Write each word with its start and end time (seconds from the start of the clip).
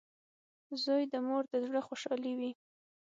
•زوی 0.83 1.03
د 1.13 1.15
مور 1.27 1.43
د 1.51 1.53
زړۀ 1.65 1.81
خوشحالي 1.87 2.33
وي. 2.39 2.51